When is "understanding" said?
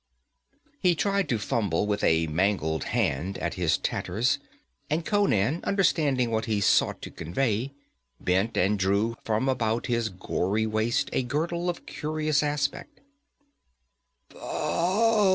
5.63-6.31